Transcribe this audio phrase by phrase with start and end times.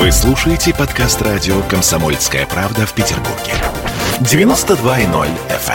[0.00, 3.52] Вы слушаете подкаст радио «Комсомольская правда» в Петербурге.
[4.20, 5.74] 92.0 FM.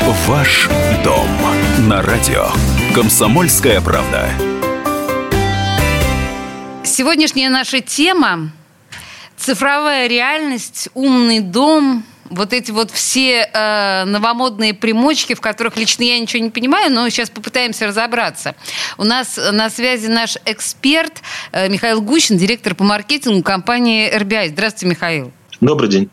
[0.00, 0.12] эм.
[0.28, 0.68] Ваш
[1.02, 1.26] дом
[1.88, 2.46] на радио
[2.94, 4.30] «Комсомольская правда».
[6.84, 8.52] Сегодняшняя наша тема–
[9.36, 16.18] цифровая реальность, умный дом– вот эти вот все э, новомодные примочки, в которых лично я
[16.18, 18.54] ничего не понимаю, но сейчас попытаемся разобраться.
[18.98, 24.48] У нас на связи наш эксперт э, Михаил Гущин, директор по маркетингу компании RBI.
[24.48, 25.32] Здравствуйте, Михаил.
[25.60, 26.10] Добрый день.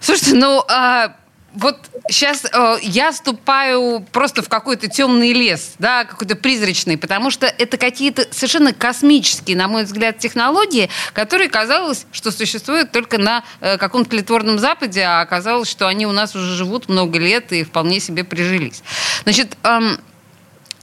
[0.00, 0.62] Слушайте, ну...
[0.68, 1.23] Э,
[1.54, 7.46] вот сейчас э, я ступаю просто в какой-то темный лес, да, какой-то призрачный, потому что
[7.46, 13.78] это какие-то совершенно космические, на мой взгляд, технологии, которые казалось, что существуют только на э,
[13.78, 18.00] каком-то клитворном Западе, а оказалось, что они у нас уже живут много лет и вполне
[18.00, 18.82] себе прижились.
[19.22, 19.98] Значит, эм,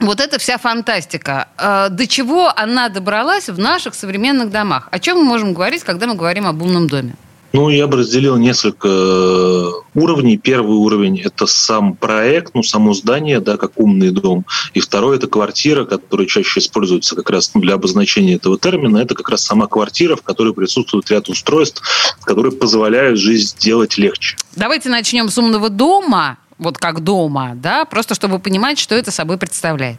[0.00, 1.48] вот эта вся фантастика.
[1.58, 4.88] Э, до чего она добралась в наших современных домах?
[4.90, 7.14] О чем мы можем говорить, когда мы говорим об умном доме?
[7.52, 10.38] Ну, я бы разделил несколько э, уровней.
[10.38, 14.46] Первый уровень– это сам проект, ну, само здание, да, как умный дом.
[14.72, 18.98] И второй– это квартира, которая чаще используется как раз для обозначения этого термина.
[18.98, 21.82] Это как раз сама квартира, в которой присутствует ряд устройств,
[22.24, 24.36] которые позволяют жизнь сделать легче.
[24.56, 29.36] Давайте начнем с умного дома, вот как дома, да, просто чтобы понимать, что это собой
[29.36, 29.98] представляет.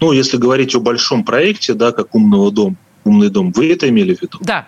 [0.00, 4.14] Ну, если говорить о большом проекте, да, как умного дома, умный дом, вы это имели
[4.16, 4.38] в виду?
[4.40, 4.66] Да.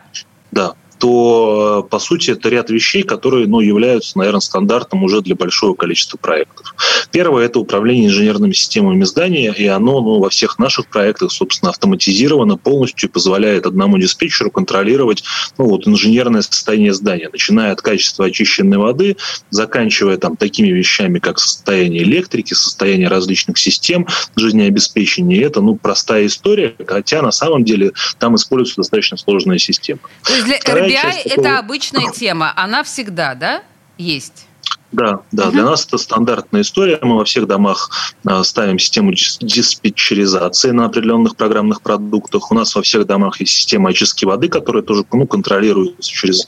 [0.53, 5.75] Да то, по сути, это ряд вещей, которые ну, являются, наверное, стандартом уже для большого
[5.75, 6.75] количества проектов.
[7.11, 12.59] Первое– это управление инженерными системами здания, и оно ну, во всех наших проектах, собственно, автоматизировано
[12.59, 15.25] полностью и позволяет одному диспетчеру контролировать
[15.57, 19.17] ну, вот, инженерное состояние здания, начиная от качества очищенной воды,
[19.49, 24.07] заканчивая там, такими вещами, как состояние электрики, состояние различных систем
[24.37, 25.47] жизнеобеспечения.
[25.47, 30.01] Это ну, простая история, хотя на самом деле там используются достаточно сложные системы.
[30.25, 33.63] То есть для Вторая KPI– это обычная тема, она всегда, да,
[33.99, 34.47] есть?
[34.93, 35.53] Да, да, угу.
[35.53, 36.99] для нас это стандартная история.
[37.01, 37.91] Мы во всех домах
[38.27, 42.51] а, ставим систему диспетчеризации на определенных программных продуктах.
[42.51, 46.45] У нас во всех домах есть система очистки воды, которая тоже ну, контролируется через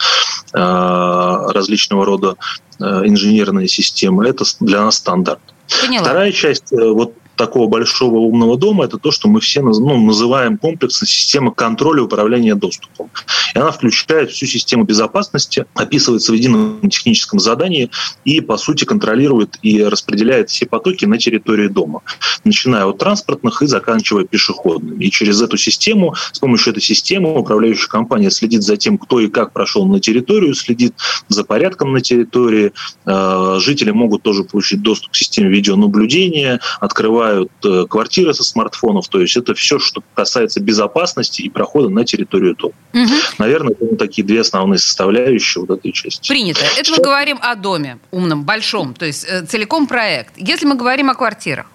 [0.54, 2.36] э, различного рода
[2.81, 4.26] э, инженерные системы.
[4.26, 5.41] Это для нас стандарт.
[5.81, 6.04] Поняла.
[6.04, 10.59] Вторая часть, э, вот такого большого умного дома, это то, что мы все ну, называем
[10.59, 13.10] комплексной система контроля и управления доступом.
[13.54, 17.91] И она включает всю систему безопасности, описывается в едином техническом задании
[18.25, 22.03] и, по сути, контролирует и распределяет все потоки на территории дома,
[22.44, 25.04] начиная от транспортных и заканчивая пешеходными.
[25.04, 29.28] И через эту систему, с помощью этой системы управляющая компания следит за тем, кто и
[29.28, 30.94] как прошел на территорию, следит
[31.28, 32.72] за порядком на территории.
[33.06, 39.08] Э, жители могут тоже получить доступ к системе видеонаблюдения, открывать открывают э, квартиры со смартфонов.
[39.08, 42.74] То есть это все, что касается безопасности и прохода на территорию дома.
[42.92, 43.12] Угу.
[43.38, 46.28] Наверное, это такие две основные составляющие вот этой части.
[46.28, 46.60] Принято.
[46.76, 46.96] Это что?
[46.96, 50.34] мы говорим о доме умном, большом, то есть э, целиком проект.
[50.36, 51.66] Если мы говорим о квартирах?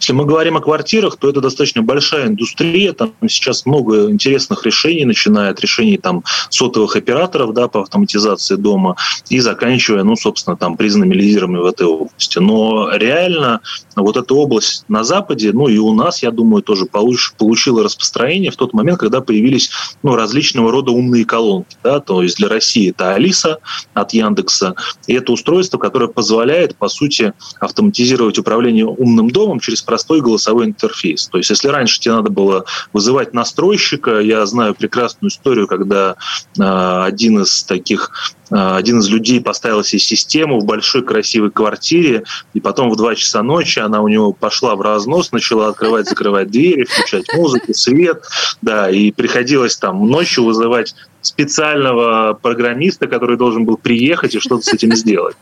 [0.00, 2.92] Если мы говорим о квартирах, то это достаточно большая индустрия.
[2.92, 8.96] Там сейчас много интересных решений, начиная от решений там, сотовых операторов да, по автоматизации дома
[9.28, 12.38] и заканчивая, ну, собственно, там, признанными лидерами в этой области.
[12.38, 13.60] Но реально
[13.94, 18.50] вот эта область на Западе, ну и у нас, я думаю, тоже получ, получила распространение
[18.50, 19.70] в тот момент, когда появились
[20.02, 21.76] ну, различного рода умные колонки.
[21.82, 23.58] Да, то есть для России это Алиса
[23.94, 24.74] от Яндекса.
[25.06, 31.28] И это устройство, которое позволяет, по сути, автоматизировать управление умным домом через простой голосовой интерфейс.
[31.28, 36.16] То есть если раньше тебе надо было вызывать настройщика, я знаю прекрасную историю, когда
[36.58, 38.10] э, один из таких
[38.50, 42.24] один из людей поставил себе систему в большой красивой квартире,
[42.54, 46.50] и потом в 2 часа ночи она у него пошла в разнос, начала открывать, закрывать
[46.50, 48.22] двери, включать музыку, свет,
[48.62, 50.94] да, и приходилось там ночью вызывать
[51.26, 55.36] специального программиста, который должен был приехать и что-то с этим сделать.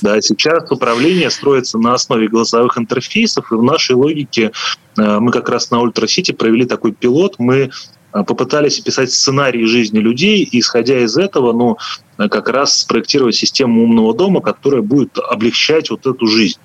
[0.00, 4.52] Да, сейчас управление строится на основе голосовых интерфейсов, и в нашей логике
[4.96, 7.34] э, мы как раз на Ультра Сити провели такой пилот.
[7.38, 7.70] Мы
[8.12, 11.78] э, попытались описать сценарии жизни людей, и исходя из этого, ну,
[12.16, 16.58] как раз спроектировать систему умного дома, которая будет облегчать вот эту жизнь.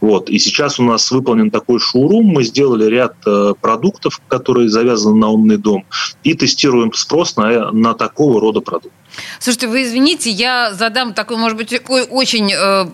[0.00, 0.28] Вот.
[0.28, 2.26] И сейчас у нас выполнен такой шоурум.
[2.26, 5.84] Мы сделали ряд э, продуктов, которые завязаны на умный дом,
[6.24, 8.96] и тестируем спрос на, на такого рода продукты.
[9.38, 12.86] Слушайте, вы извините, я задам такой, может быть, такой очень э,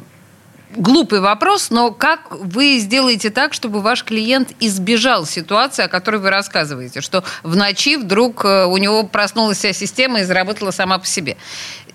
[0.76, 6.30] глупый вопрос, но как вы сделаете так, чтобы ваш клиент избежал ситуации, о которой вы
[6.30, 11.06] рассказываете, что в ночи вдруг э, у него проснулась вся система и заработала сама по
[11.06, 11.36] себе?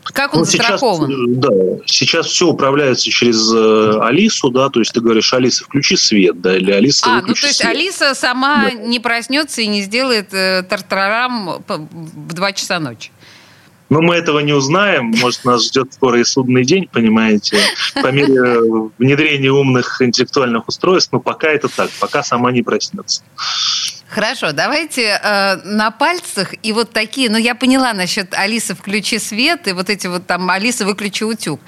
[0.04, 1.10] Как он ну, застрахован?
[1.10, 1.50] Сейчас, да,
[1.86, 6.58] сейчас все управляется через э, Алису, да, то есть ты говоришь, Алиса, включи свет, да,
[6.58, 7.70] или Алиса, А, ну то есть свет.
[7.70, 8.72] Алиса сама да.
[8.72, 13.12] не проснется и не сделает э, тартарам в 2 часа ночи?
[13.90, 15.14] Но мы этого не узнаем.
[15.22, 17.60] Может, нас ждет скоро и судный день, понимаете,
[17.94, 21.12] по мере внедрения умных интеллектуальных устройств.
[21.12, 23.22] Но пока это так, пока сама не проснется.
[24.14, 29.68] Хорошо, давайте э, на пальцах и вот такие, ну я поняла насчет Алисы включи свет
[29.68, 31.60] и вот эти вот там Алиса выключи утюг.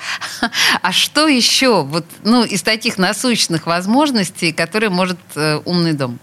[0.83, 6.19] А что еще вот ну из таких насущных возможностей, которые может э, умный дом?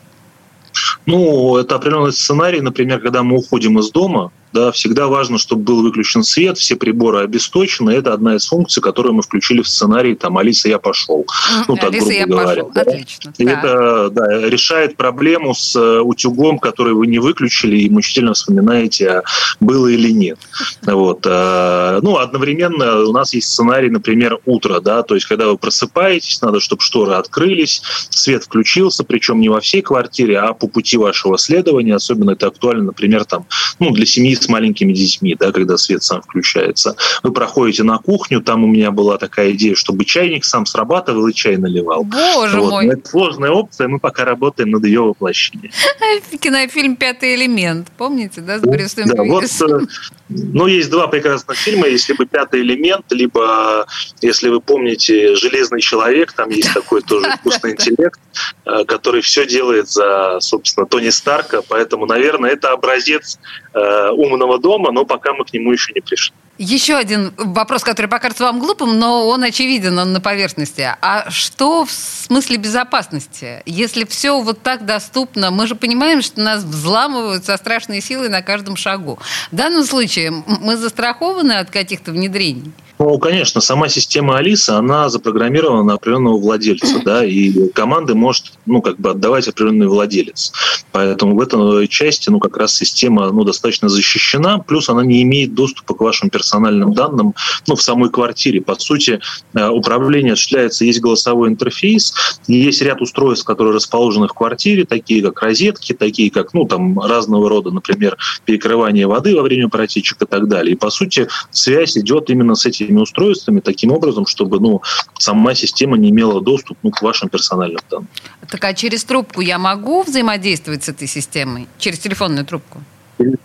[1.07, 5.83] Ну, это определенный сценарий, например, когда мы уходим из дома, да, всегда важно, чтобы был
[5.83, 7.91] выключен свет, все приборы обесточены.
[7.91, 11.27] Это одна из функций, которую мы включили в сценарий там «Алиса, я пошел».
[11.69, 12.65] Ну, так, Алиса, я говоря.
[12.65, 12.71] Пошел.
[12.75, 12.81] Да?
[12.83, 13.33] Отлично.
[13.39, 13.53] И да.
[13.53, 19.23] это да, решает проблему с э, утюгом, который вы не выключили, и мучительно вспоминаете, а
[19.61, 20.39] было или нет.
[20.83, 21.27] Вот.
[21.27, 26.41] Э, ну, одновременно у нас есть сценарий, например, утро, да, то есть когда вы просыпаетесь,
[26.43, 31.39] надо, чтобы шторы открылись, свет включился, причем не во всей квартире, а по пути вашего
[31.39, 31.95] следования.
[31.95, 33.47] Особенно это актуально, например, там,
[33.79, 36.97] ну, для семьи с маленькими детьми, да, когда свет сам включается.
[37.23, 41.33] Вы проходите на кухню, там у меня была такая идея, чтобы чайник сам срабатывал и
[41.33, 42.05] чай наливал.
[42.05, 42.71] Боже вот.
[42.71, 42.87] мой!
[42.87, 45.73] Но это сложная опция, мы пока работаем над ее воплощением.
[46.41, 49.81] Кинофильм «Пятый элемент», помните, да, с Брюсом да, вот, э,
[50.29, 53.87] ну, есть два прекрасных фильма, если бы «Пятый элемент», либо,
[54.21, 58.21] если вы помните, «Железный человек», там есть такой тоже искусственный интеллект,
[58.65, 63.39] э, который все делает за, собственно, Тони Старка, поэтому, наверное, это образец
[63.75, 66.35] э, умного дома, но пока мы к нему еще не пришли.
[66.59, 70.87] Еще один вопрос, который покажется вам глупым, но он очевиден, он на поверхности.
[71.01, 73.63] А что в смысле безопасности?
[73.65, 78.43] Если все вот так доступно, мы же понимаем, что нас взламывают со страшной силой на
[78.43, 79.19] каждом шагу.
[79.51, 82.71] В данном случае мы застрахованы от каких-то внедрений?
[83.03, 88.81] Ну, конечно, сама система Алиса, она запрограммирована на определенного владельца, да, и команды может, ну,
[88.81, 90.53] как бы отдавать определенный владелец.
[90.93, 95.53] Поэтому в этой части, ну, как раз система, ну, достаточно защищена, плюс она не имеет
[95.53, 97.35] доступа к вашим персональным данным,
[97.67, 98.61] ну, в самой квартире.
[98.61, 99.19] По сути,
[99.55, 102.15] э, управление осуществляется, есть голосовой интерфейс,
[102.47, 107.49] есть ряд устройств, которые расположены в квартире, такие как розетки, такие как, ну, там, разного
[107.49, 110.75] рода, например, перекрывание воды во время протечек и так далее.
[110.75, 114.83] И, по сути, связь идет именно с этими этими устройствами таким образом, чтобы ну,
[115.19, 118.09] сама система не имела доступ ну, к вашим персональным данным.
[118.50, 121.67] Так а через трубку я могу взаимодействовать с этой системой?
[121.79, 122.83] Через телефонную трубку?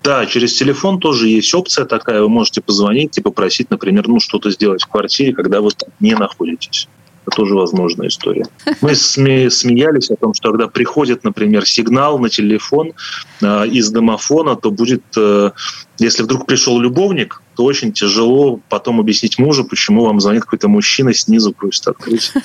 [0.04, 2.22] Да, через телефон тоже есть опция такая.
[2.22, 6.16] Вы можете позвонить и попросить, например, ну, что-то сделать в квартире, когда вы там не
[6.16, 6.88] находитесь.
[7.26, 8.46] Это тоже возможная история.
[8.82, 12.94] Мы сме- смеялись о том, что когда приходит, например, сигнал на телефон
[13.42, 15.52] э, из домофона, то будет, э,
[16.00, 21.12] если вдруг пришел любовник, то очень тяжело потом объяснить мужу, почему вам звонит какой-то мужчина
[21.12, 22.32] снизу, просит открыть.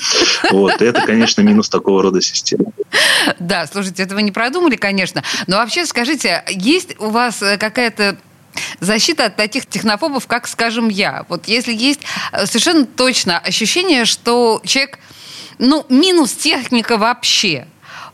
[0.50, 0.80] Вот.
[0.80, 2.72] Это, конечно, минус такого рода системы.
[3.38, 5.22] Да, слушайте, этого не продумали, конечно.
[5.46, 8.16] Но вообще скажите, есть у вас э, какая-то
[8.80, 11.26] защита от таких технофобов, как, скажем, я.
[11.28, 12.00] Вот если есть
[12.32, 14.98] э, совершенно точно ощущение, что человек,
[15.58, 17.66] ну, минус техника вообще.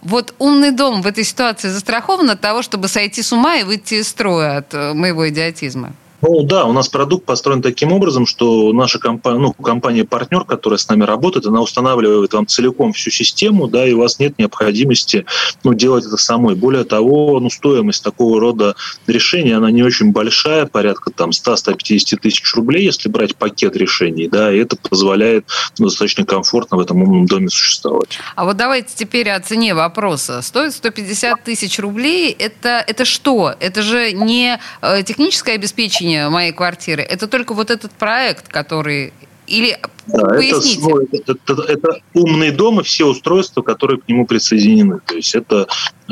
[0.03, 3.95] Вот умный дом в этой ситуации застрахован от того, чтобы сойти с ума и выйти
[3.95, 5.93] из строя от э, моего идиотизма?
[6.21, 10.89] Ну да, у нас продукт построен таким образом, что наша компания, ну, компания-партнер, которая с
[10.89, 15.27] нами работает, она устанавливает вам целиком всю систему, да, и у вас нет необходимости
[15.63, 16.57] ну, делать это самой.
[16.57, 18.75] Более того, ну, стоимость такого рода
[19.07, 24.53] решения, она не очень большая, порядка там 100-150 тысяч рублей, если брать пакет решений, да,
[24.53, 25.47] и это позволяет
[25.79, 28.19] ну, достаточно комфортно в этом умном доме существовать.
[28.35, 30.43] А вот давайте теперь о цене вопроса.
[30.43, 33.55] Стоит 150 тысяч рублей, это, это что?
[33.61, 37.03] Это же не э, техническое обеспечение помещение моей квартиры.
[37.03, 39.13] Это только вот этот проект, который
[39.47, 40.83] или да, поясните.
[41.13, 45.01] Это, это, это, это умный дом и все устройства, которые к нему присоединены.
[45.07, 45.67] То есть это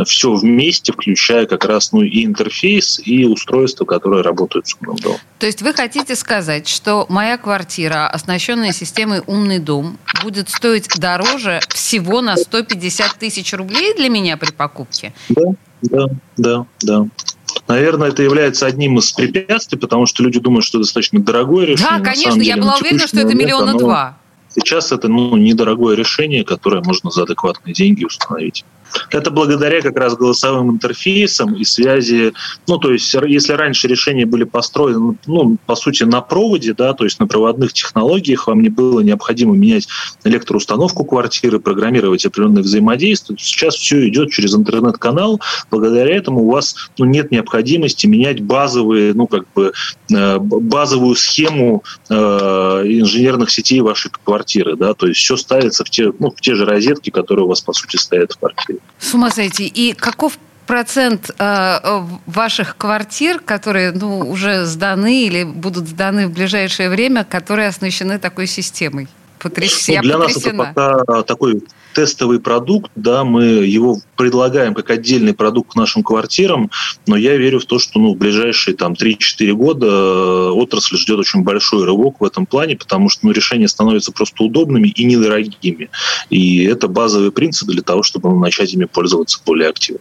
[0.06, 5.18] все вместе, включая как раз ну, и интерфейс, и устройства, которые работают с умным домом.
[5.38, 11.60] То есть вы хотите сказать, что моя квартира, оснащенная системой «Умный дом», будет стоить дороже
[11.68, 15.12] всего на 150 тысяч рублей для меня при покупке?
[15.28, 15.42] Да,
[15.82, 16.06] да,
[16.38, 17.06] да, да.
[17.68, 21.98] Наверное, это является одним из препятствий, потому что люди думают, что достаточно дорогое решение.
[21.98, 24.18] Да, конечно, я была уверена, что это миллиона два.
[24.56, 28.64] Сейчас это ну, недорогое решение, которое можно за адекватные деньги установить.
[29.10, 32.32] Это благодаря как раз голосовым интерфейсам и связи.
[32.66, 37.04] Ну, то есть, если раньше решения были построены, ну, по сути, на проводе, да, то
[37.04, 39.88] есть на проводных технологиях, вам не было необходимо менять
[40.24, 45.40] электроустановку квартиры, программировать определенные взаимодействия, сейчас все идет через интернет-канал.
[45.70, 49.72] Благодаря этому у вас ну, нет необходимости менять базовые, ну, как бы,
[50.12, 54.45] э, базовую схему э, инженерных сетей вашей квартиры,
[54.76, 57.60] да, то есть все ставится в те, ну, в те же розетки, которые у вас,
[57.60, 58.78] по сути, стоят в квартире.
[58.98, 59.66] С ума сойти.
[59.66, 66.90] И каков процент э, ваших квартир, которые ну, уже сданы или будут сданы в ближайшее
[66.90, 69.08] время, которые оснащены такой системой?
[69.38, 69.86] Потряс...
[69.88, 71.62] Ну, для нас это пока такой
[71.96, 76.70] тестовый продукт, да, мы его предлагаем как отдельный продукт к нашим квартирам,
[77.06, 81.18] но я верю в то, что ну, в ближайшие там, 3-4 года э, отрасль ждет
[81.18, 85.88] очень большой рывок в этом плане, потому что ну, решения становятся просто удобными и недорогими.
[86.28, 90.00] И это базовый принцип для того, чтобы начать ими пользоваться более активно.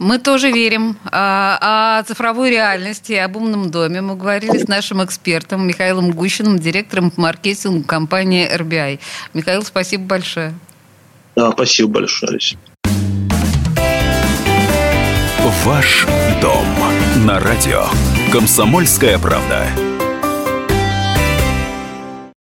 [0.00, 0.96] Мы тоже верим.
[1.04, 7.12] А, о цифровой реальности, об умном доме мы говорили с нашим экспертом Михаилом Гущиным, директором
[7.12, 8.98] по маркетингу компании RBI.
[9.34, 10.52] Михаил, спасибо большое.
[11.38, 12.56] Да, спасибо большое, Олеся.
[15.64, 16.04] Ваш
[16.42, 16.66] дом
[17.24, 17.84] на радио.
[18.32, 19.87] Комсомольская правда.